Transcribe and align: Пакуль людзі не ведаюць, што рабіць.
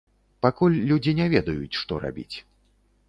Пакуль 0.45 0.77
людзі 0.93 1.13
не 1.21 1.27
ведаюць, 1.35 1.77
што 1.83 2.01
рабіць. 2.07 2.35